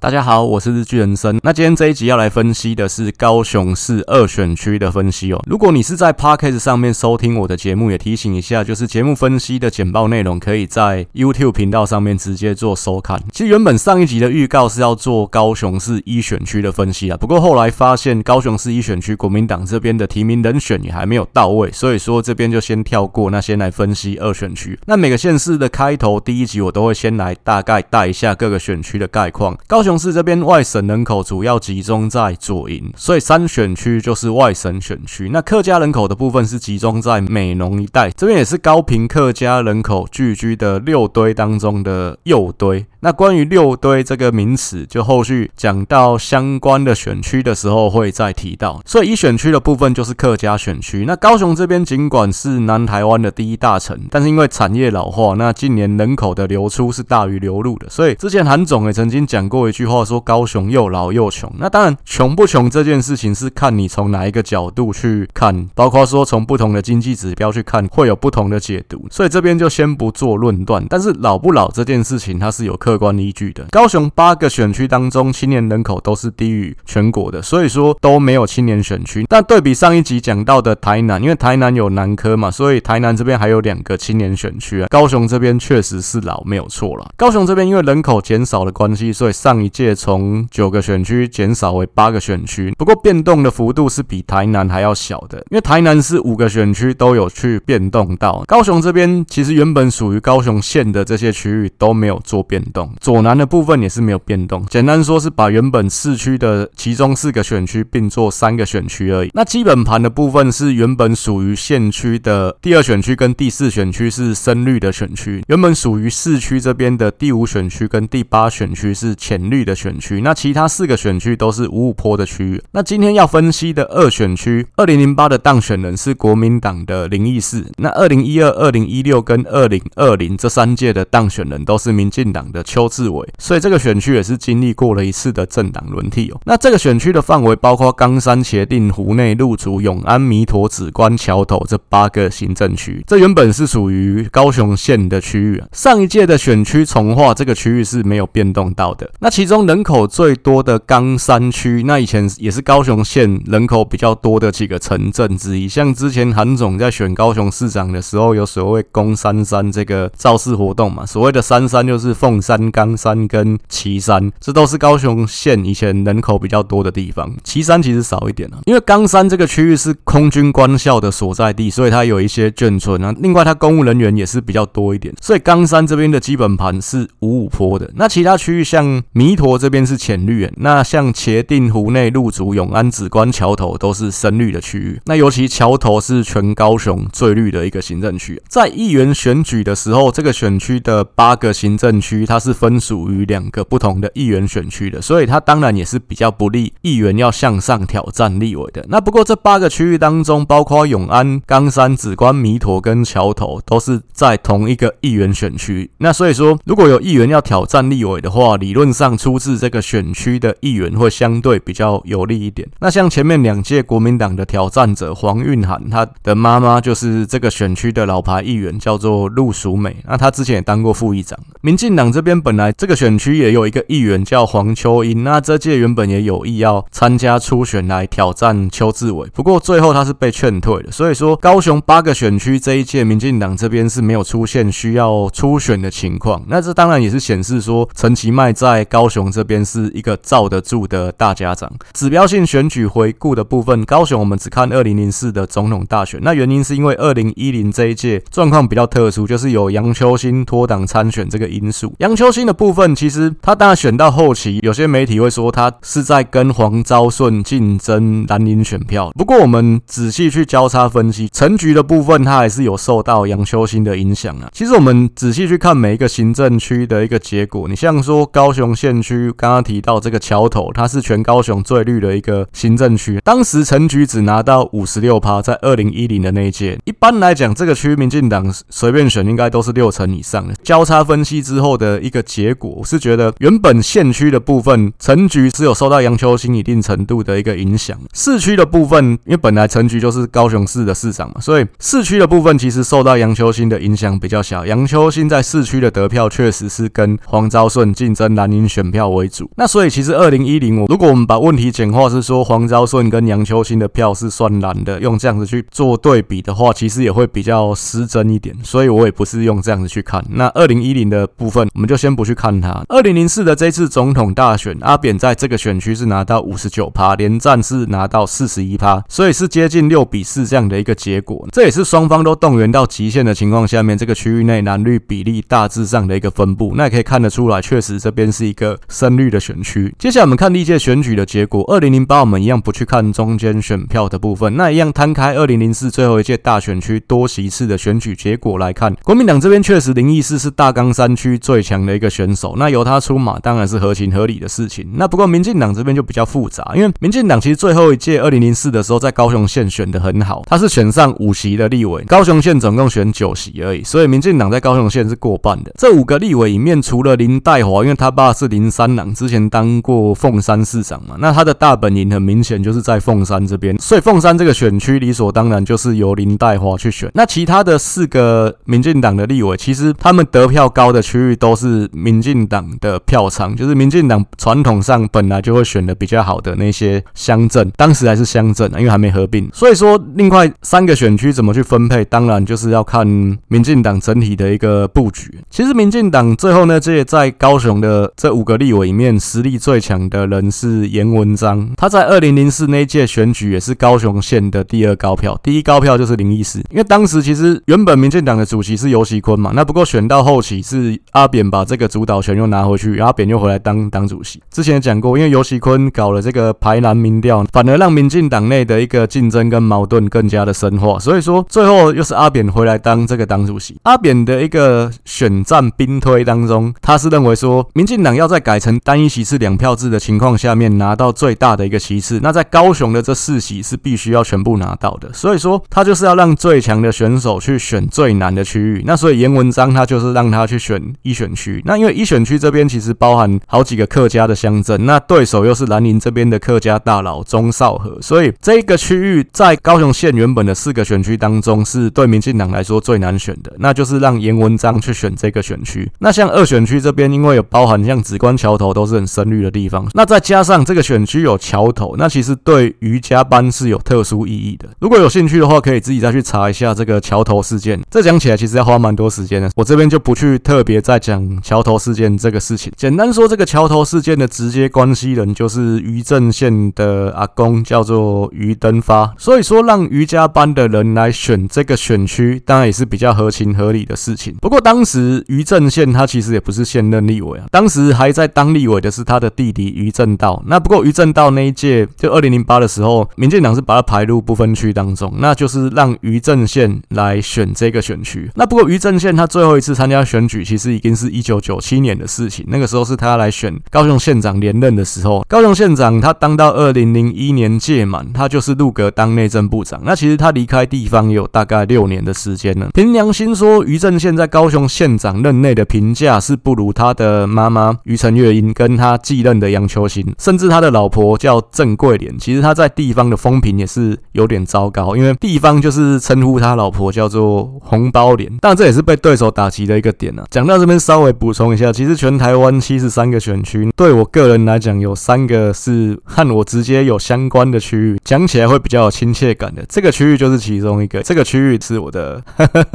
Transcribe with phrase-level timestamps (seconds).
[0.00, 1.40] 大家好，我是日剧人生。
[1.42, 5.42] 那今天这一集要来分析的是高雄市二选区的分析哦。
[5.44, 13.20] 如果你是在 Podcast 上面收听我的节目，也提醒一下，就是节目分析的简报内容可以在 YouTube 频道上面直接做收看。
[13.32, 24.78] 其实原本上一集的预告是要做高雄市一选区的分析啊，不过后来发现高雄市一选区国民党这边的提名人选也还没有到位，所以说这边就先跳过，那先来分析二选区。
[24.86, 29.58] 那每个县市的开头第一集我都会先来大概带一下各个选区的概况。
[29.66, 35.30] 高雄雄市这边外省人口主要集中在左营，所以三选区就是外省选区。
[35.32, 42.84] 那客家人口的部分是集中在美浓一带，这边也是高屏客家人口聚居的六堆当中的右堆。
[43.00, 48.80] 那关于六堆这个名词，就后续讲到相关的选区的时候会再提到。
[48.84, 51.04] 所以一选区的部分就是客家选区。
[51.06, 57.88] 那高雄这边尽管是南台湾的第一大城，但是因为产业老化，那近年人口的流出是大于流入的。
[57.88, 61.52] 所以之前韩总也曾经讲过一句话，说高雄又老又穷。
[61.58, 69.06] 那当然，穷不穷这件事情是看你从哪一个角度去看，包括说从不同的经济指标去看，会有不同的解读。
[69.10, 70.84] 所以这边就先不做论断。
[70.88, 73.66] 但是老不老这件事情，它是有客客观依据的。
[73.70, 79.26] 高雄八个选区当中，青年人口都是低于全国的，所以说都没有青年选区。
[79.28, 84.86] 但对比上一集讲到的台南，因为台南有南科嘛，所以台南这边还有两个青年选区啊。
[84.88, 87.10] 高雄这边确实是老，没有错了。
[87.18, 92.72] 高雄这边因为人口减少的关系，所以上一届从九个选区减少为八个选区。
[92.78, 98.42] 不过变动的幅度是比台南还要小的，因为台南是五个选区都有去变动到。
[98.46, 102.77] 高雄这边其实原本属于高雄县的这些区域都没有做变动。
[103.00, 109.30] 左南的部分也是没有变动，简单说是把原本市区的其中四个选区并作三个选区而已。
[109.32, 120.20] 那基本盘的部分是原本属于县区的第二选区跟第四选区是深绿的选区，原本属于市区这边的第五选区跟第八选区是浅绿的选区。
[120.20, 122.62] 那其他四个选区都是五五坡的区域。
[122.72, 136.38] 那今天要分析的二选区，二零零八的当选人是国民党的林义士，那二零一二、二零一六跟二零二零这三届的当选人都是民进党的邱志伟，所以这个选区也是经历过了一次的政党轮替哦。
[136.44, 143.02] 那这个选区的范围包括冈山、茄萣、湖内、路竹、永安、弥陀、紫关、桥头这八个行政区。
[143.06, 145.66] 这原本是属于高雄县的区域啊。
[145.72, 149.10] 上一届的选区重划，这个区域是没有变动到的。
[149.20, 155.66] 那其中人口最多的冈山区，那以前也是高雄县人口比较多的几个城镇之一。
[155.66, 161.06] 像之前韩总在选高雄市长的时候，有所谓“攻三山”这个造势活动嘛。
[161.06, 167.34] 所谓的三山就是凤山、冈山跟旗山，这都是高雄县以前人口比较多的地方。
[167.44, 173.14] 旗山其实少一点啊，因为冈山这个区域是空军官校的所在地，所以它有一些眷村啊。
[173.20, 177.90] 另外，它公务人员也是比较多一点，所以冈山这边的基本盘是五五坡的。
[177.94, 185.00] 那其他区域像弥陀这边是浅绿，那像茄萣、湖内、路竹、永安、紫关、桥头都是深绿的区域。
[185.04, 188.40] 那尤其桥头是全高雄最绿的一个行政区。
[188.48, 198.84] 在议员选举的时候，这个选区的八个行政区，它是是分属于两个不同的议员选区的，所以它当然也是比较不利议员要向上挑战立委的。
[198.88, 205.90] 那不过这八个区域当中，包括永安、冈山、紫关、弥陀跟桥头，都是在同一个议员选区。
[205.98, 212.66] 那所以说，如果有议员要挑战立委的话，理论上出自这个选区的议员会相对比较有利一点。
[212.80, 219.96] 那像前面两届国民党的挑战者黄韵涵，他的妈妈就是这个选区的老牌议员，叫做陆淑美。
[220.06, 221.38] 那他之前也当过副议长。
[221.60, 230.92] 民进党这边本来这个选区也有一个议员叫黄秋英，那这届原本也有意要参加初选来挑战邱志伟，不过最后他是被劝退的。
[230.92, 236.42] 所以说，高雄八个选区这一届民进党这边是没有出现需要初选的情况。
[236.48, 241.70] 那这当然也是显示说陈其迈在高雄这边是一个罩得住的大家长。
[241.92, 251.94] 指标性选举回顾的部分，高雄我们只看二零零四的总统大选，那原因是因为二零一零这一届状况比较特殊，就是有杨秋兴脱党参选这个因素。
[251.98, 259.10] 杨秋兴的部分，其实他当然选到后期，有些媒体会说他是在跟黄昭顺竞争蓝营选票。
[259.16, 264.48] 不过我们仔细去交叉分析，陈局的部分，他还是有受到杨秋兴的影响啊。
[264.52, 276.78] 其实我们仔细去看每一个行政区的一个结果，你像说高雄县区，刚刚提到这个桥头，它是全高雄最绿的一个行政区，当时陈局只拿到五十六趴，在二零一零的那一届。
[276.84, 280.54] 一般来讲，这个区民进党随便选应该都是六成以上的。
[280.62, 287.96] 交叉分析之后的一个个结果，我是觉得原本县区的部分陈局是有受到杨秋兴一定程度的一个影响。
[288.12, 294.66] 市区的部分，因为本来陈局就是高雄市的市长嘛，所以市区的部分其实受到杨秋兴的影响比较小。
[294.66, 299.48] 杨秋兴在市区的得票确实是跟黄昭顺竞争蓝营选票为主。
[299.56, 308.54] 那所以其实二零一零，我如果我们把问题简化是说黄昭顺跟杨秋兴的票是算蓝的，用这样子去做对比的话，其实也会比较失真一点。
[308.62, 310.24] 所以我也不是用这样子去看。
[310.30, 312.82] 那二零一零的部分，我们就先不去看它。
[312.88, 321.46] 二零零四的这次总统大选，阿扁在这个选区是拿到五十九趴，连战是拿到四十一趴，所以是接近六比四这样的一个结果。
[321.52, 326.72] 这也是双方都动员到极限的情况下面，这个区域内蓝绿比例大致上的一个分布。
[326.76, 329.92] 那也可以看得出来，确实这边是一个深绿的选区。
[329.98, 331.64] 接下来我们看历届选举的结果。
[331.68, 344.86] 二零零八我们一样不去看中间选票的部分，那一样摊开二零零四最后一届大选区多席次的选举结果来看，国民党这边确实林义士是大冈山区最强的一个选手，那由他出马当然是合情合理的事情。
[344.92, 355.72] 那不过民进党这边就比较复杂，因为民进党其实最后一届二零零四的时候在高雄县选得很好，他是选上五席的立委，高雄县总共选九席而已，所以民进党在高雄县是过半的。
[355.78, 367.10] 这五个立委里面，除了林岱华，因为他爸是林三郎，之前当过凤山市长嘛，那他的大本营很明显就是在凤山这边，所以凤山这个选区理所当然就是由林岱华去选。
[367.14, 379.48] 那其他的四个民进党的立委，其实他们得票高的区域都是民进党的票仓，就是民进党传统上本来就会选的比较好的那些乡镇，当时还是乡镇啊，因为还没合并。
[379.52, 383.06] 所以说，另外三个选区怎么去分配，当然就是要看
[383.48, 385.38] 民进党整体的一个布局。
[385.50, 404.42] 其实民进党最后呢，这也在高雄的这五个立委里面，实力最强的人是颜文章，他在二零零四那一届选举也是高雄县的第二高票，第一高票就是林义士，因为当时其实原本民进党的主席是游锡堃嘛，那不过选到后期是阿扁把这个主导权又拿回去，阿扁又回来当党主席。
[404.50, 413.76] 之前讲过，因为游锡堃搞了这个排蓝民调，反而让民进党内的一个竞争跟矛盾更加的深化，所以说最后又是阿扁回来当这个党主席。
[413.82, 428.82] 阿扁的一个选战兵推当中，他是认为说，民进党要在改成单一席次两票制的情况下面拿到最大的一个席次，那在高雄的这四席是必须要全部拿到的，所以说他就是要让最强的选手去选最难的区域。
[428.86, 431.57] 那所以颜文章他就是让他去选一选区。
[431.64, 445.90] 那因为一选区这边其实包含好几个客家的乡镇，那对手又是蓝营这边的客家大佬钟少和，所以这个区域在高雄县原本的四个选区当中，是对民进党来说最难选的， 那就是让颜文章去选这个选区。
[445.98, 454.68] 那像二选区这边，因为有包含像梓官桥头都是很深绿的地方，那再加上这个选区有桥头，那其实对于家班是有特殊意义的。
[454.80, 457.80] 如果有兴趣的话，可以自己再去查一下这个桥头事件。
[457.90, 462.70] 这讲起来其实要花蛮多时间的，我这边就不去特别再讲桥头事件这个事情。
[462.76, 469.14] 简单说，这个桥头事件的直接关系人就是于正宪的阿公，叫做于登发。
[469.16, 474.36] 所以说，让于家班的人来选这个选区，当然也是比较合情合理的事情。
[474.42, 480.42] 不过当时于正宪他其实也不是现任立委啊，当时还在当立委的是他的弟弟于正道。
[480.46, 488.30] 那不过于正道那一届就二零零八的时候，民进党是把他排入不分区当中，那就是让于正宪来选这个选区。
[488.34, 495.24] 那不过于正宪他最后一次参加选举，其实已经是一九九七年的事情，那个时候是他来选高雄县长连任的时候。
[495.28, 499.80] 高雄县长他当到二零零一年届满，他就是入阁当内政部长。
[499.84, 502.68] 那其实他离开地方有大概六年的时间了。
[502.74, 512.18] 凭良心说，于正宪在高雄县长任内的评价是不如他的妈妈于承月英跟他继任的杨秋兴，甚至他的老婆叫郑桂莲。
[512.18, 518.30] 其实他在地方的风评也是有点糟糕，因为地方就是称呼他老婆叫做红包脸。
[518.38, 520.24] 当然这也是被对手打击的一个点、啊。
[520.30, 529.62] 讲到这边稍微补充一下，其实全台湾七十三个选区，对我个人来讲有三个是和我直接有相关的区域，讲起来会比较有亲切感的。
[529.68, 532.24] 这个区域就是其中一个，这个区域是我的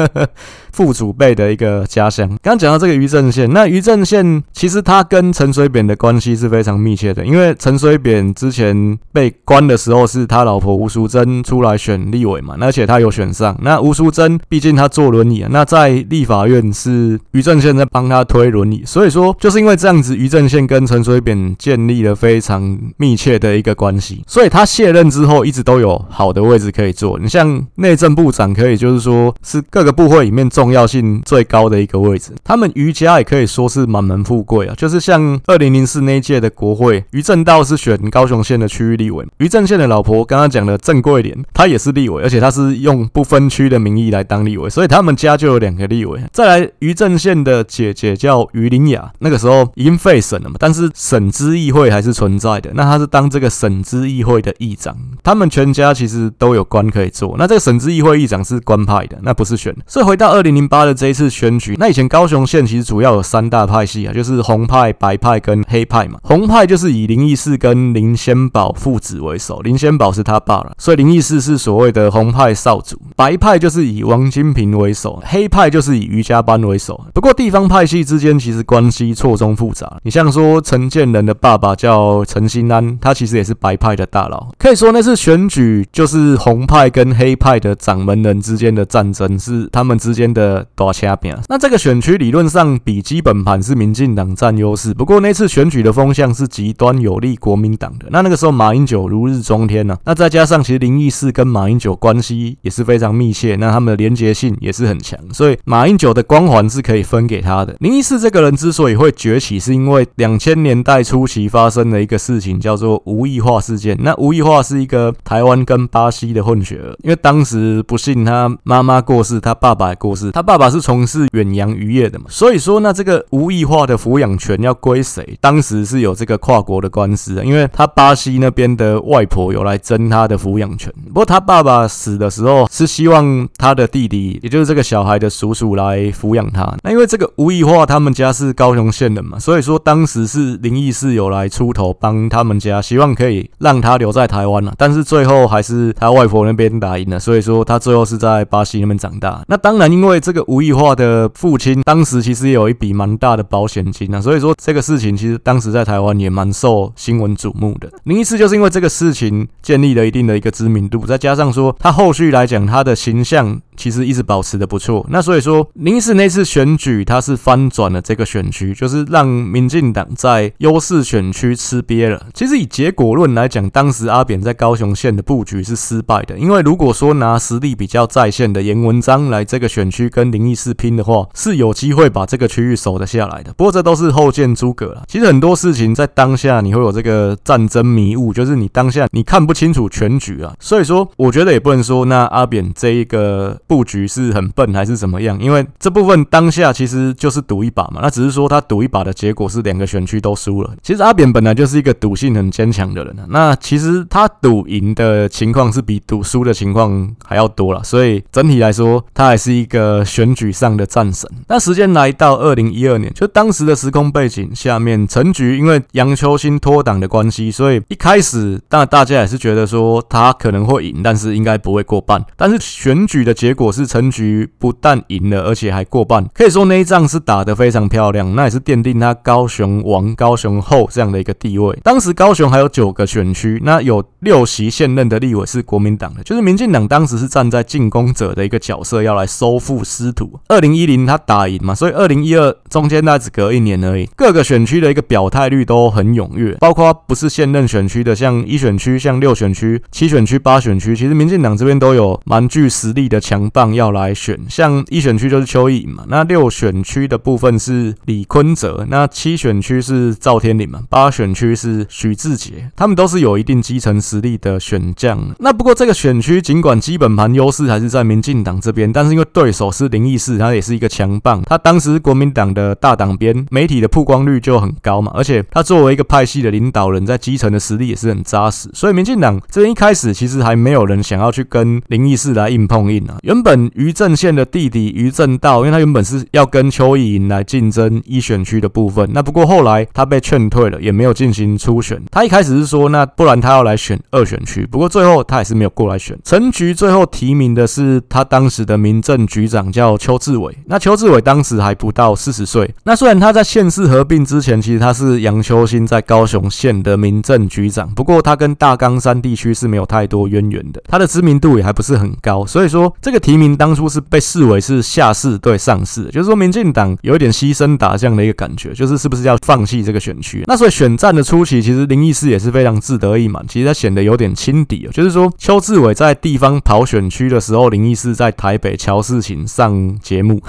[0.73, 2.29] 父祖辈的一个家乡。
[2.41, 13.57] 刚讲到这个于正宪，那于正宪其实他跟陈水扁的关系是非常密切的，因为陈水扁之前被关的时候是他老婆吴淑珍出来选立委嘛，而且他有选上。
[13.61, 27.19] 那吴淑珍毕竟他坐轮椅啊，那在立法院是于正宪在帮他推轮椅，所以说就是因为这样子，于正宪跟陈水扁建立了非常密切的一个关系，所以他卸任之后一直都有好的位置可以坐。
[27.19, 32.31] 你像内政部长，可以就是说是各个部会里面重重要性最高的一个位置。
[32.41, 46.21] 他们余家也可以说是满门富贵啊，就是像二零零四那一届的国会，余正道是选高雄县的区域立委，余正宪的老婆刚刚讲的郑桂莲，她也是立委，而且她是用不分区的名义来当立委，所以他们家就有两个立委。
[46.31, 57.35] 再来，余正宪的姐姐叫余林雅，那个时候已经废省了嘛，但是省支议会还是存在的，那她是当这个省支议会的议长，他们全家其实都有官可以做。
[57.37, 59.75] 那这个省支议会议长是官派的，那不是选。
[59.87, 66.19] 所以回到二零零八的这一次选举，那以前高雄县其实主要有三大派系啊，就是红派、白派跟黑派嘛。
[66.23, 72.99] 红派就是以林义士跟林仙宝父子为首，林仙宝是他爸了，所以林义士是所谓的红派少主。
[73.15, 76.99] 白派就是以王金平为首，黑派就是以余家班为首。
[77.13, 79.97] 不过地方派系之间其实关系错综复杂。
[80.03, 84.49] 你像说陈建仁的爸爸叫陈新安，他其实也是白派的大佬。
[84.57, 90.42] 可以说那次选举就是红派跟黑派的掌门人之间的战争，是他们之间的
[90.75, 91.33] 大掐拼。
[91.47, 98.07] 那这个选区理论上比基本盘是民进党占优势，不过那次选举的风向是极端有利国民党的。
[98.09, 107.75] 那那个时候马英九如日中天呢、啊，那再加上其实林义士跟马英九关系也是非常密切，那他们的连结性也是很强，所以马英九的光环是可以分给他的。
[107.79, 113.97] 林义士这个人之所以会崛起，是因为两千年代初期发生的一个事情，叫做吴义化事件。
[114.01, 125.37] 那吴义化是一个台湾跟巴西的混血儿，因为当时不幸他妈妈过世，他爸爸也过世，他爸爸是从事远洋渔业的嘛，所以说那这个吴义化的抚养权要归谁？
[125.39, 130.91] 当时是有这个跨国的官司的，因为他巴西那边的外婆有来争他的抚养权。
[131.09, 136.75] 不过他爸爸死的时候是希望他的弟弟，也就是这个小孩的叔叔来抚养他。
[136.81, 144.73] 那因为这个吴义化他们家是高雄县的嘛，所以说当时是林义士有来出头帮他们家，希望可以让他留在台湾了。
[144.79, 149.43] 但是最后还是他外婆那边打赢了，所以说他最后是在巴西那边长大。
[149.47, 157.91] 那当然，因为这个吴亦化的父亲当时其实有一笔蛮大的保险金啊，所以说这个事情其实当时在台湾也蛮受新闻瞩目的。
[158.05, 163.61] 林义士就是因为这个事情建立了一定的一个知名度，再加上说他后续来讲他的形象。
[163.75, 172.27] 其实一直保持的不错，那所以说林义士那次选举，他是翻转了这个选区，就是让民进党在优势选区吃瘪了。
[172.33, 183.53] 其实以结果论来讲，当时阿扁在高雄县的布局是失败的，因为如果说拿实力比较在线的颜文章来这个选区跟林义士拼的话，是有机会把这个区域守得下来的。
[183.53, 185.03] 不过这都是后见诸葛了。
[185.07, 190.53] 其实很多事情在当下你会有这个战争迷雾，就是你当下你看不清楚全局啊。
[190.59, 193.59] 所以说，我觉得也不能说那阿扁这一个。
[193.67, 195.39] 布局是很笨还是怎么样？
[195.41, 200.71] 因为这部分当下其实就是赌一把嘛，那只是说他赌一把的结果是两个选区都输了。
[200.81, 211.29] 其实阿扁本来就是一个赌性很坚强的人，那其实他赌赢的情况是比赌输的情况还要多了，所以整体来说他还是一个选举上的战神。
[211.47, 222.23] 那时间来到二零一二年，就当时的时空背景下面，陈菊因为杨秋兴脱党的关系，所以一开始当然大家也是觉得说他可能会赢，但是应该不会过半。
[222.35, 223.63] 但是选举的结果。
[223.63, 231.79] 果是陈菊不但赢了，而且还过半，可以说那一仗是打得非常漂亮，那也是奠定他高雄王、高雄后这样的一个地位。
[231.81, 240.37] 当时高雄还有九个选区，那有六席现任的立委是国民党的，就是民进党当时是站在进攻者的一个角色，要来收复失土。
[240.49, 253.42] 二零一零他打赢嘛，所以二零一二中间那只隔一年而已，各个选区的一个表态率都很踊跃，包括不是现任选区的，像一选区、像六选区、七选区、八选区，其实民进党这边都有蛮具实力的强。
[253.49, 265.19] 棒要来选，像一选区就是邱意颖嘛，那六选区的部分是李坤泽，那七选区是赵天麟嘛，八选区是许志杰，他们都是有一定基层实力的选将。
[265.39, 291.99] 那不过这个选区尽管基本盘优势还是在民进党这边，但是因为对手是林义士，他也是一个强棒，他当时国民党的大党鞭，媒体的曝光率就很高嘛，而且他作为一个派系的领导人，在基层的实力也是很扎实，所以民进党这边一开始其实还没有人想要去跟林义士来硬碰硬啊，原本余正宪的弟弟余正道，因为他原本是要跟邱意莹来竞争一选区的部分，那不过后来他被劝退了，也没有进行初选。
[292.11, 296.15] 他一开始是说，那不然他要来选二选区，不过最后他也是没有过来选。
[296.23, 302.71] 陈菊最后提名的是他当时的民政局长叫邱志伟，那邱志伟当时还不到四十岁。
[302.83, 313.22] 那虽然他在县市合并之前，其实他是杨秋兴在高雄县的民政局长，不过他跟大冈山地区是没有太多渊源的，他的知名度也还不是很高，所以说这个。
[313.23, 320.43] 提名当初是被视为是下士对上士，就是说民进党有一点牺牲打将的一个感觉，就是是不是要放弃这个选区？
[320.45, 330.41] 那所以选战的初期，其实林义士也是非常志得意满，其实他显得有点轻敌，就是说邱志伟在地方跑选区的时候，林义士在台北乔事情上节目，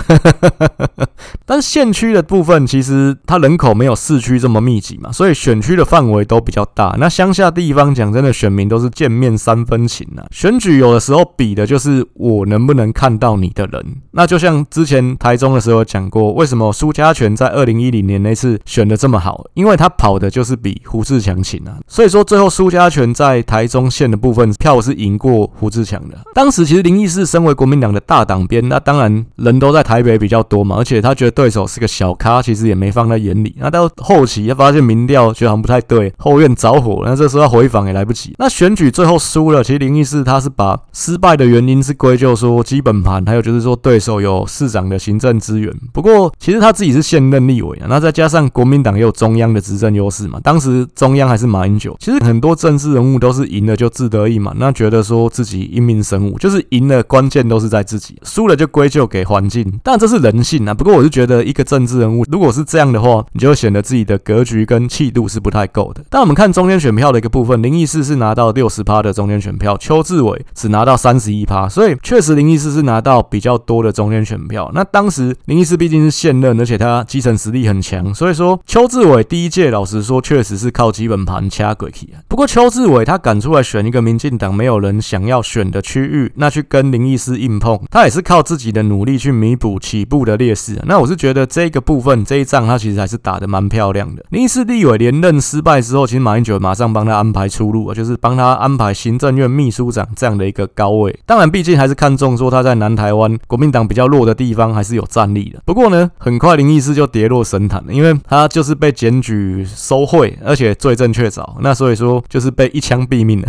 [1.47, 6.97] 但县区的部分其实它人口没有市区这么密集嘛，所以选区的范围都比较大。
[6.99, 13.85] 那乡下地方讲真的，选民都是见面三分情啊，选举有的时候比的就是我能不能看到你的人。
[14.12, 19.44] 那就像之前台中的时候讲过，为什么苏家全在二零一零年那次选的这么好？
[19.54, 21.78] 因为他跑的就是比胡志强勤啊。
[21.88, 26.16] 所以说最后苏家全在台中县的部分票是赢过胡志强的。
[26.35, 33.54] 当时其实林义士身为国民党的大党鞭，那当然人都在台北比较多嘛，而且他觉得对手是个小咖，其实也没放在眼里。
[33.59, 38.35] 那到后期他发现民调觉得好像不太对，后院着火，那这时候要回访也来不及。
[38.38, 45.73] 那选举最后输了，其实林义士他是把失败的原因是归咎说说基本盘，还有就是说对手有市长的行政资源。
[45.92, 51.96] 不过其实他自己是现任立委啊，那再加上国民党也有中央的执政优势嘛，当时中央还是马英九。
[51.99, 59.80] 其实很多政治人物都是赢了就志得意满，那觉得说自己英明神武，就是赢了关键都是在自己，输了就归咎给环境。
[59.82, 60.73] 但这是人性啊。
[60.75, 66.04] 不过我是觉得一个政治人物如果是这样的话，你就显得自己的格局跟气度是不太够的。
[66.08, 74.71] 但我们看中间选票的一个部分，林义士是拿到六十趴的中间选票，邱志伟只拿到三十一趴，所以确实林林义士是拿到比较多的中间选票。
[74.75, 82.11] 那当时林义士毕竟是现任，而且他基层实力很强，所以说邱志伟第一届老实说确实是靠基本盘掐过去。
[82.29, 90.79] 不过邱志伟他敢出来选一个民进党没有人想要选的区域，那去跟林义士硬碰，他也是靠自己的努力去弥补起步的劣势。
[90.85, 94.23] 那我是觉得这个部分这一仗他其实还是打得蛮漂亮的。
[94.31, 101.19] 林义士立委连任失败之后，其实马英九马上帮他安排出路啊，就是帮他安排行政院秘书长这样的一个高位。
[101.25, 105.61] 当然，毕竟还是看中说他在南台湾国民党比较弱的地方还是有战力的。
[105.64, 111.45] 不过呢，很快林义士就跌落神坛了，因为他就是被检举收贿，而且罪证确凿。
[111.61, 113.49] 那所以说就是被一枪毙命了。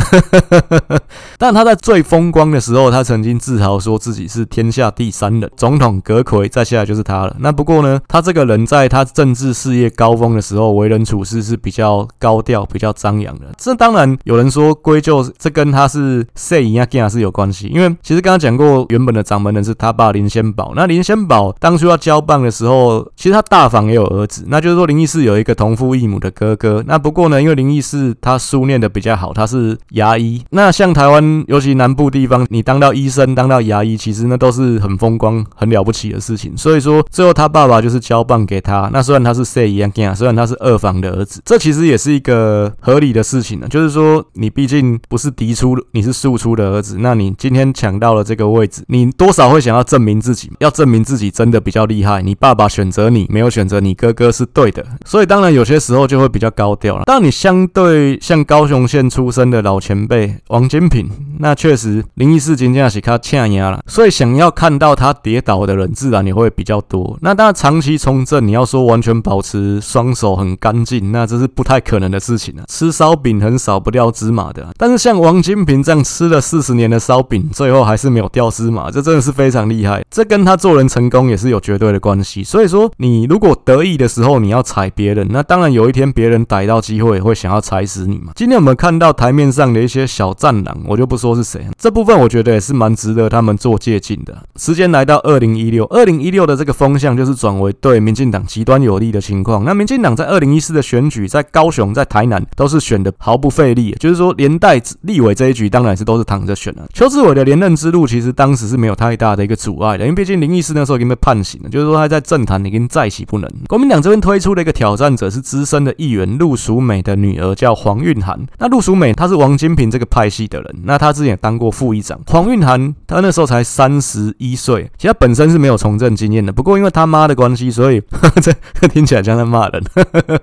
[1.38, 7.36] 但他在最风光的时候，他曾经自豪说自己是天下第三人，总统阁魁再下来就是他了。
[7.39, 13.46] 那不过呢，他这个人在他政治事业高峰的时候，为人处事是比较高调、比较张扬的。
[13.58, 20.74] 这当然有人说归咎这跟他是谁一样是有关系，因为其实刚刚讲过，原本的掌门人是他爸林先宝。
[20.75, 26.84] 那林先宝当初要交棒的时候，其实他大房也有儿子，那就是说林义士有一个同父异母的哥哥。
[26.88, 30.43] 那不过呢，因为林义士他书念的比较好，他是牙医。
[30.51, 36.55] 那像台湾，尤其南部地方，你当到医生、当到牙医，其实那都是很风光、很了不起的事情。
[36.57, 38.89] 所以说，最后他爸爸就是交棒给他。
[38.91, 43.67] 那虽然他是 C 一样，虽然他是二房的儿子，这其实也是一个合理的事情呢。
[43.69, 52.22] 就是说，你毕竟不是嫡出，你是庶出的儿子，那你今天抢到了这个位置，你多少会想要证明自己，要证明自己真的比较厉害。
[52.22, 54.83] 你爸爸选择你，没有选择你哥哥是对的。
[55.05, 57.03] 所以当然有些时候就会比较高调了。
[57.05, 63.83] 当你相对像高雄县出身的老前辈王金平，那确实林义士真正是他欠压了。
[63.87, 67.18] 所以想要看到他跌倒的人，自然也会比较多。
[67.22, 72.63] 那当然长期从政，你要说完全保持双手很干净，那这是不太可能的事情啊。
[72.68, 80.03] 吃烧饼很少不掉芝麻的，但是像王金平这样吃了四十年的烧饼，最后还是没有掉老师嘛，这真的是非常厉害。
[80.12, 82.44] 这跟他做人成功也是有绝对的关系。
[82.44, 88.31] 所以说，你如果得意的时候你要踩别人，那当然有一天别人逮到机会也会想要踩死你嘛。
[88.36, 94.38] 今天我们看到台面上的一些小战狼，我就不说是谁，这部分我觉得也是蛮值得他们做借鉴的。
[94.58, 99.64] 时间来到二零一六，二零一六的这个风向就是转为对民进党极端有利的情况。
[99.66, 106.86] 那民进党在二零一四的选举，在高雄、在台南都是选的毫不费力，就是说连带立委这一局当然是都是躺着选了。
[106.94, 113.50] 邱志伟的连任之路其实当时是没有太大的一个阻碍的，因为毕竟林义士那时候已经被判刑了，就是说他在政坛已经再起不能。
[113.67, 118.45] 国民党这边推出的一个挑战者是资深的议员陆淑美的女儿叫黄韵涵。
[118.59, 122.19] 那陆淑美她是王金平这个派系的人，那她之前也当过副议长。
[122.27, 128.01] 黄韵涵她那时候才三十一岁，其实她本身是没有从政经验的，不过因为她妈的关系，所以
[128.41, 128.51] 这
[128.89, 129.83] 听起来像在骂人，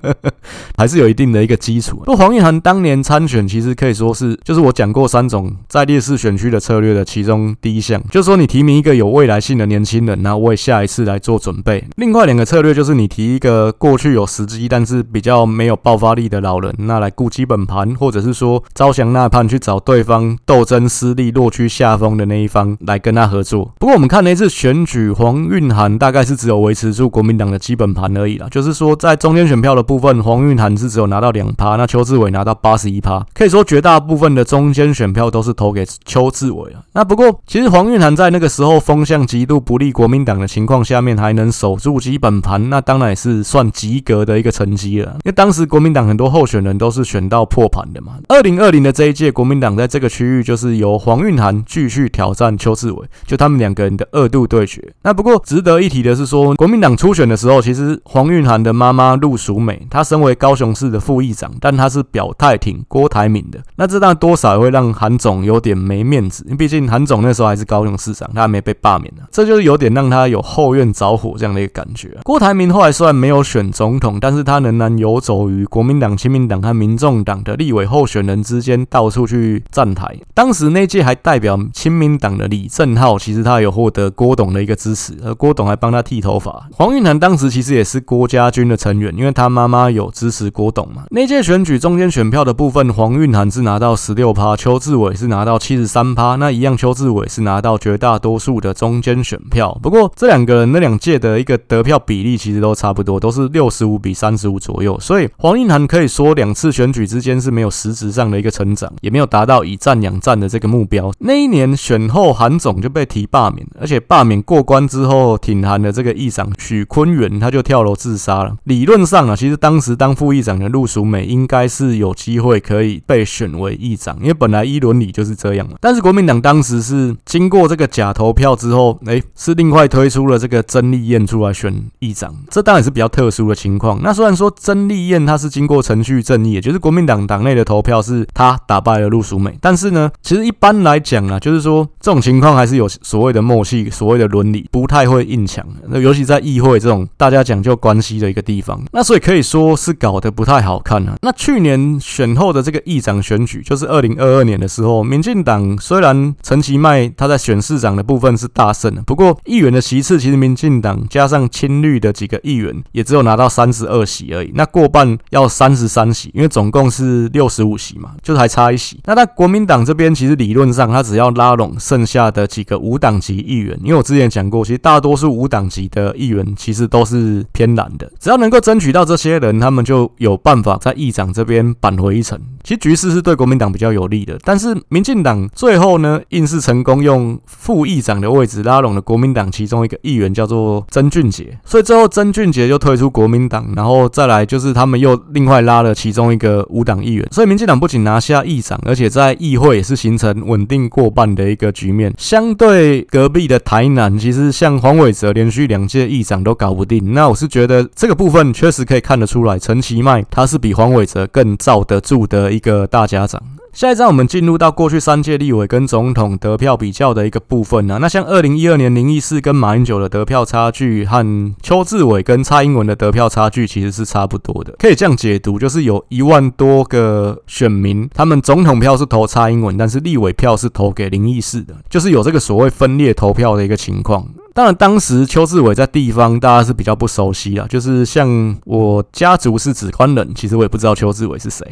[0.77, 2.03] 还是有一定的一个基础。
[2.05, 11.85] 不黄韵涵当年参选，其实可以说是就是我讲过三种在劣势选区的策略的其中第一项，就是说你提名一个有未来性的年轻人，然后为下一次来做准备。
[11.97, 23.73] 另外两个策略就是你提一个过去有时机，但是比较没有爆发力的老人，那来顾基本盘，或者是说招降纳叛，去找对方斗争失利、落居下风的那一方来跟他合作。
[23.79, 36.83] 不过我们看那次选举，黄韵涵大概是只有维持住国民党的基本盘而已啦，就是说在中间选票的部分，黄韵涵是只有拿到两趴，那邱志伟拿到八十一趴，可以说绝大部分的中间选票都是投给邱志伟啊。
[36.93, 45.13] 那不过其实黄运涵在那个时候风向极度不利国民党的情况下面，还能守住基本盘，那当然也是算及格的一个成绩了。
[45.25, 48.19] 因为当时国民党很多候选人都是选到破盘的嘛。
[48.29, 54.93] 二零二零的这一届，国民党在这个区域就是由黄运涵继续挑战邱志伟，就他们两个人的二度对决。
[55.01, 63.59] 那不过值得一提的是说，国民党初选的时候，其实黄运涵的妈妈陆淑美，她身为高雄市的副议长，但她是表态挺郭台铭的。
[63.77, 72.17] 那这当然多少也会让韩总有点没面子，因为毕竟韩总那时候还是高雄市长，他还没被罢免呢，这就是有点让他有后院着火这样的一个感觉。
[72.25, 80.17] 郭台铭后来虽然没有选总统，但是他仍然游走于国民党、亲民党和民众党的立委候选人之间，到处去站台。
[80.35, 86.69] 当时那届还代表亲民党的李正皓，其实他有获得郭董的一个支持，而郭董还帮他剃头发。
[86.73, 91.05] 黄韵涵当时其实也是郭家军的成员，因为他妈妈有支持郭董嘛。
[91.11, 99.79] 那届选举中间选票的部分，黄韵涵是拿到十六趴，邱志伟是拿到七十三趴，那一样，邱志伟是拿拿到绝大多数的中间选票。
[99.83, 104.99] 不过这两个人那两届的一个得票比例其实都差不多，都是六十五比三十五左右。
[104.99, 111.13] 所以黄运涵可以说两次选举之间是没有实质上的一个成长，也没有达到以战养战的这个目标。
[111.19, 118.57] 那一年选后，韩总就被提罢免，而且罢免过关之后，挺韩的这个议长许坤元他就跳楼自杀了。
[118.65, 125.75] 理论上啊，其实当时当副议长的陆淑美应该是有机会可以被选为议长，因为本来一伦理就是这样嘛。
[125.83, 133.99] 但是国民党当时是经过这个假投票之后，哎、是另外推出了这个曾丽燕出来选议长，这当然是比较特殊的情况。
[134.03, 145.67] 那虽然说曾丽燕她是经过程序正义，也就是国民党党内的投票是她打败了陆淑美，但是呢，其实一般来讲啊，就是说这种情况还是有所谓的默契，所谓的伦理，不太会硬抢。
[145.89, 151.17] 那尤其在议会这种大家讲究关系的一个地方，那所以可以说是搞得不太好看啊。
[151.23, 164.51] 那去年选后的这个议长选举，就是二零二二年的时候，民进党虽然陈其迈他在选市长的部分是大胜的，不过议员的席次其实民进党加上亲绿的几个议员也只有拿到三十二席而已。
[164.57, 168.99] 那过半要三十三席，因为总共是六十五席嘛，就是还差一席。
[169.05, 182.37] 那在国民党这边，其实理论上他只要拉拢剩下的几个无党籍议员，因为我之前讲过，其实大多数无党籍的议员其实都是偏蓝的，只要能够争取到这些人，他们就有办法在议长这边扳回一城。
[182.65, 202.15] 其实局势是对国民党比较有利的，但是民进党最后呢，硬是成功又用副议长的位置拉拢了国民党其中一个议员，叫做曾俊杰，所以最后曾俊杰就退出国民党，然后再来就是他们又另外拉了其中一个无党议员，所以民进党不仅拿下议长，而且在议会也是形成稳定过半的一个局面。
[202.17, 212.53] 相对隔壁的台南，其实像黄伟哲连续两届议长都搞不定，那我是觉得这个部分确实可以看得出来，陈其迈他是比黄伟哲更罩得住的。
[212.53, 213.41] 一个大家长。
[213.73, 224.75] 下一站我们进入到过去三届立委跟总统得票比较的一个部分呢、那像二零一二年林义士跟马英九的得票差距，和邱志伟跟蔡英文的得票差距其实是差不多的。
[224.79, 234.29] 可以这样解读，就是有一万多个选民，他们总统票是投蔡英文，但是立委票是投给林义士的，就是有这个所谓分裂投票的一个情况。
[234.55, 241.67] 当然，当时邱志伟在地方大家是比较不熟悉啊，就是像我家族是指宽人，其实我也不知道邱志伟是谁。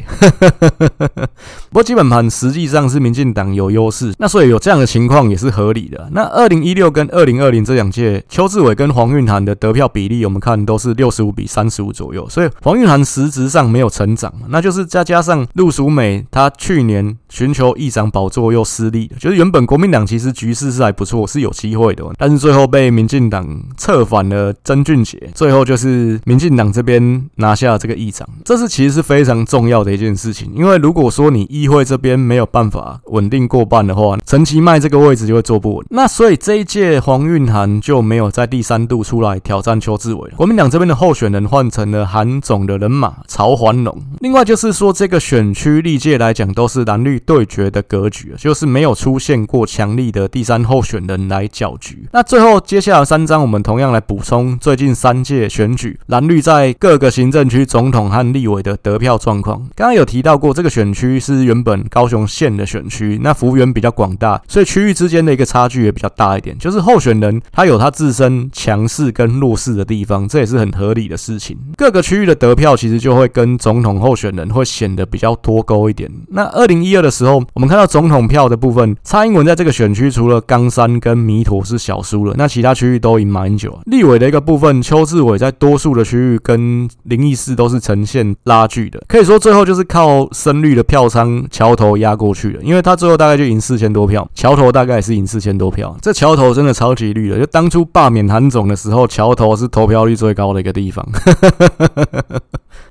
[1.69, 6.09] 不过基本盘实际上是民进党有优势，那所以有这样的情况也是合理的。
[6.11, 22.70] 那二零一六跟二零二零这两届，邱志伟跟黄韵涵的得票比例，我们看都是六十五比三十五左右，所以黄韵涵实质上没有成长，那就是再加上陆淑美她去年寻求议长宝座又失利，就是原本国民党其实局势是还不错，是有机会的，但是最后。
[22.71, 30.49] 被民进党策反了曾俊杰，最后就是民进党这边拿下了这个议长，这是其实是非常重要的一件事情。
[30.55, 35.85] 因为如果说你议会这边没有办法稳定过半的话，陈其迈这个位置就会坐不稳。
[35.89, 40.31] 那所以这一届黄韵涵就没有在第三度出来挑战邱志伟。
[40.37, 44.01] 国民党这边的候选人换成了韩总的人马曹环龙。
[44.21, 52.07] 另外就是说，这个选区历届来讲都是蓝绿对决的格局，就是没有出现过强力的第三候选人来搅局。
[52.13, 52.60] 那最后。
[52.65, 59.59] 接下来三张，我们同样来补充最近三届选举蓝绿在各个行政区总统和立委的得票状况。
[59.75, 66.57] 刚刚有提到过，这个选区是原本高雄县的选区，那幅员比较广大，所以区域之间的一个差距也比较大一点。
[66.57, 71.57] 就是候选人他有他自身强势跟弱势的地方，这也是很合理的事情。
[71.77, 76.09] 各个区域的得票其实就会跟总统候选人会显得比较脱钩一点。
[76.29, 83.79] 那二零一二的时候，我们看到总统票的部分，蔡英文在这个选区除了冈山跟弥陀是小输了，那其他区域都赢马英九。
[83.85, 95.95] 立委的一个部分，邱志伟在多数的区域跟林义士都是呈现拉锯的，可以说最后就是靠深绿的票仓桥头压过去的，因为他最后大概就赢四千多票，桥头大概也是赢四千多票。
[96.01, 101.07] 这桥头真的超级绿的，就当初罢免韩总的时候，桥头是投票率最高的一个地方。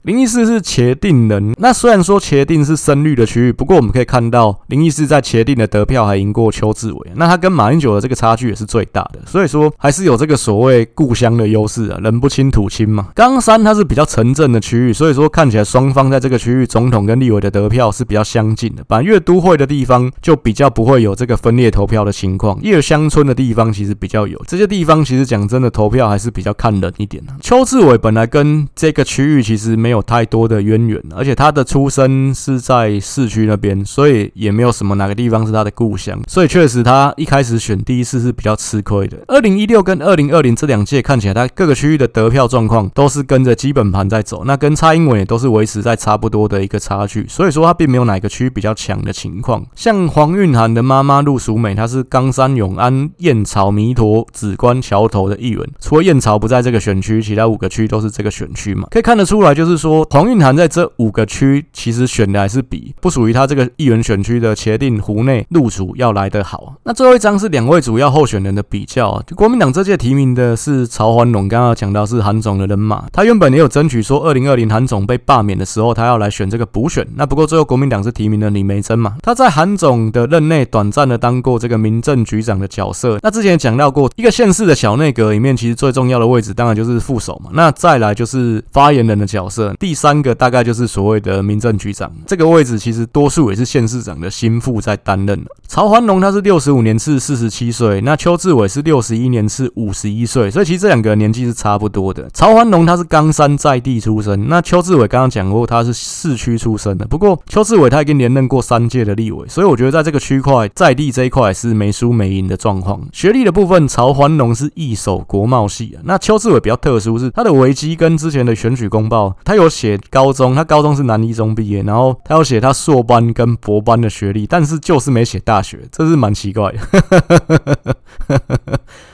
[0.03, 13.09] 零一四是茄萣人，那虽然说茄萣是深绿的区域，不过我们可以看到零一四在茄萣的得票还赢过邱志伟，那他跟马英九的这个差距也是最大的，所以说还是有这个所谓故乡的优势啊，人不亲土亲嘛。
[13.15, 18.85] 冈山它是比较城镇的区域，所以说看起来双方在这个区域总统跟立委的得票是比较相近的。
[18.89, 24.41] 反正越都会的地方就比较不会有这个分裂投票的情况，越乡村的地方其实比较有。
[24.47, 27.33] 这些地方其实讲真的投票还是比较看人一点的。
[27.41, 39.19] 邱志伟本来跟这个区域其实没有太多的渊源，而且他的出生是在市区那边，所以也没有什么哪个地方是他的故乡，所以确实他一开始选第一次是比较吃亏的。
[39.29, 49.65] 二零一六跟二零二零这两届看起来，他各个区域的得票状况都是跟着基本盘在走，那跟蔡英文也都是维持在差不多的一个差距，所以说他并没有哪个区比较强的情况。
[49.75, 66.77] 像黄韵涵的妈妈陆淑美，她是冈山永安燕巢弥陀紫关桥头的议员，除了燕巢不在这个选区，其他五个区都是这个选区嘛，可以看得出来，就是说黄韵涵在这五个区其实选的还是比不属于他这个议员选区的茄萣、湖内、路竹要来得好。
[66.85, 77.07] 那最后一张是两位主要候选人的比较啊，就国民党这届提名的是曹环龙，刚刚讲到是韩总的人马，他原本也有争取说二零二零韩总被罢免的时候，他要来选这个补选。
[77.17, 83.19] 那不过最后国民党是提名了李梅珍嘛，他在韩总的任内短暂的当过这个民政局长的角色。
[83.23, 95.45] 那之前也讲到过，一个县市的小内阁里面，其实最重要的位置当然就是副手嘛，那再来就是发言人的角，第三个大概就是所谓的民政局长这个位置，其实多数也是县市长的心腹在担任。
[95.67, 102.29] 曹环龙他是六十五年次，四十七岁，那邱志伟是六十一年次，五十一岁，所以其实这两个年纪是差不多的。
[102.31, 113.01] 曹环龙他是冈山在地出身，那邱志伟刚刚讲过他是市区出身的，不过邱志伟他已经连任过三届的立委，所以我觉得在这个区块在地这一块是没输没赢的状况。
[113.13, 126.79] 学历的部分，曹环龙是一手国贸系啊，那邱志伟比较特殊是他的维基跟之前的选举公报，他有写高中，他高中是南一中毕业，然后他有写他硕班跟博班的学历，但是就是没写大学，这是蛮奇怪的。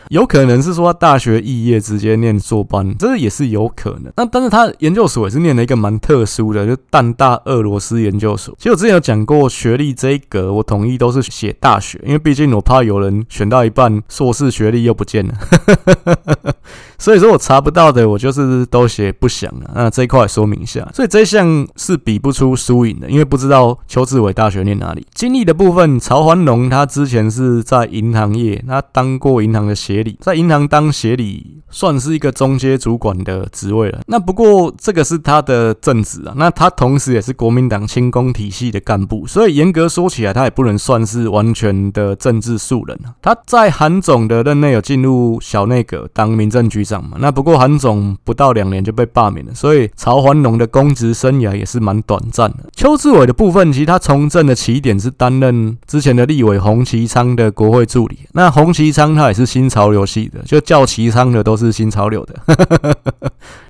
[0.08, 4.12] 有可能是说他大学肄业直接念硕班，这也是有可能。
[4.16, 8.54] 那但是他研究所也是念了一个蛮特殊的，就淡大俄罗斯研究所。
[8.58, 15.34] 其实我之前有讲过，学历这一格我统一都是写大学，因为毕竟我怕有人选到一半硕士学历又不见了。
[16.98, 19.70] 所以说我查不到的，我就是都写不详了。
[19.74, 25.06] 那这一块说明一下，所以这一项是比不出输赢的，因为不知道邱志伟大学念哪里。
[25.14, 34.00] 经历的部分，曹环龙他之前是在银行业，他当过银行的协协理，在银行当协理算是一个中阶主管的职位了。
[34.06, 43.14] 那不过这个是他的正职啊，那他同时也是国民党清工体系的干部，所以严格说起来，他也不能算是完全的政治素人啊。
[43.22, 52.58] 他在韩总的任内有进入小内阁当民政局长嘛，那不过韩总不到两年就被罢免了，所以曹环龙的公职生涯也是蛮短暂的。
[52.76, 58.18] 邱志伟的部分，其实他从政的起点是担任之前的立委洪其昌的国会助理。
[58.32, 62.34] 那洪其昌他也是新潮潮流系的，就叫齐昌的都是新潮流的。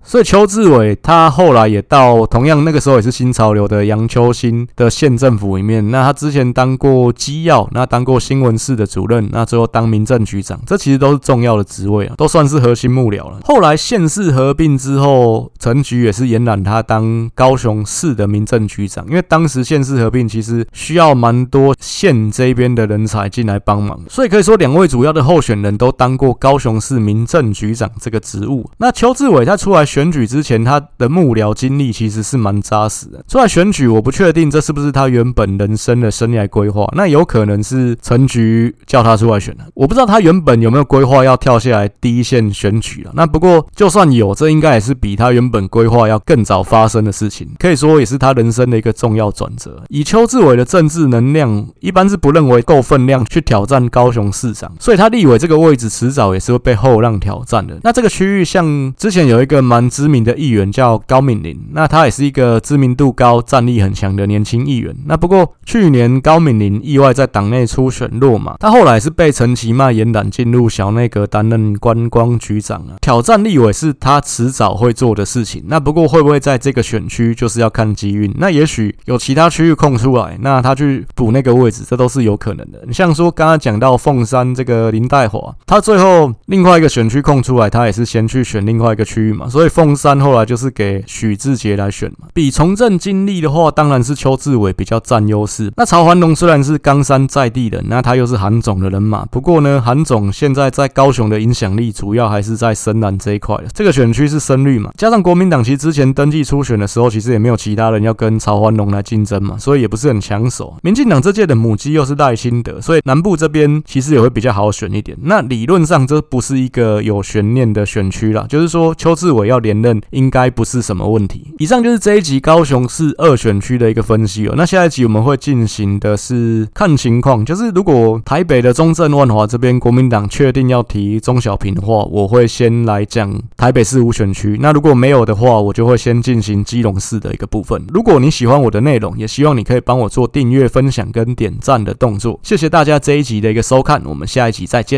[0.07, 5.91] 所以邱志伟他后来也到同样那个时候也是新潮流的杨秋兴的县政府里面。
[5.91, 13.41] 那他之前当过机要，那当过新闻室的主任，那最后当民政局长，这其实都是重要的职位啊，都算是核心幕僚了。
[13.45, 28.71] 后来县市合并之后，陈菊也是延揽他当高雄市的民政局长，因为当时县市合并其实需要蛮多县这边的人才进来帮忙，所以可以说两位主要的候选人都当过高雄市民政局长这个职务。
[28.79, 33.25] 那邱志伟他出来选举之前，他的幕僚经历其实是蛮扎实的。
[33.27, 39.65] 出来选举，我不确定这是不是他原本人生的生涯规划，那有可能是陈菊叫他出来选的。
[39.73, 43.13] 我不知道他原本有没有规划要跳下来第一线选举了。
[43.15, 49.83] 那不过就算有，这应该也是比他原本规划要更早发生的事情，可以说也是他人生的一个重要转折。
[49.89, 57.79] 以邱志伟的政治能量，一般是不认为够分量去挑战高雄市长，所以他立委这个位置迟早也是会被后浪挑战的。
[57.83, 64.95] 那这个区域像之前有一个蛮知名的议员叫高敏玲，那他也是一个知名度高、战力很强的年轻议员。
[65.07, 72.97] 那不过去年高敏玲意外在党内初选落马，他后来是被陈其迈延揽进入小内阁担任观光局长啊。
[73.01, 75.63] 挑战立委是他迟早会做的事情。
[75.67, 78.35] 那不过会不会在这个选区，就是要看机运。
[78.39, 82.83] 那也许有其他区域空出来，那他去补那个位置，这都是有可能的。
[82.87, 89.67] 你像说刚刚讲到凤山这个林黛华，他最后另外一个选区空出来，他也是先去选另外一个区域嘛，所以。
[89.77, 92.29] 凤山后来就是给许志杰来选嘛。
[92.33, 95.71] 比从政经历的话，当然是邱志伟比较占优势。
[95.77, 99.27] 那曹环龙虽然是冈山在地人，那他又是韩总的人马。
[99.27, 103.65] 不过呢，韩总现在在高雄的影响力主要还是在深蓝这一块的。
[103.75, 110.75] 这个选区是深绿嘛，加上国民党其实之前登记初选的时候，其实也没有其他人要跟曹环龙来竞争嘛，所以也不是很抢手。
[110.83, 115.19] 民进党这届的母鸡又是赖清德，所以南部这边其实也会比较好选一点。
[115.21, 121.53] 那理论上这不是一个有悬念的选区啦，就是说邱志伟要连任应该不是什么问题。
[121.59, 124.55] 以上就是这一集高雄市二选区的一个分析哦。
[124.57, 134.57] 那下一集我们会进行的是看情况，就是如果台北的中正万华这边国民党确定要提钟小平的话，我会先来讲台北市五选区。
[134.61, 137.85] 那如果没有的话，我就会先进行基隆市的一个部分。
[137.93, 142.39] 如果你喜欢我的内容，也希望你可以帮我做订阅、分享跟点赞的动作。
[142.43, 144.95] 谢谢大家这一集的一个收看，我们下一集再见。